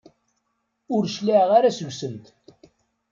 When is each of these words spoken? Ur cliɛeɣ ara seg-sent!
Ur 0.95 1.03
cliɛeɣ 1.15 1.49
ara 1.57 1.75
seg-sent! 1.77 2.25